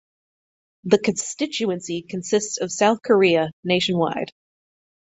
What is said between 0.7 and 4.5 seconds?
The constituency consists of South Korea (nationwide).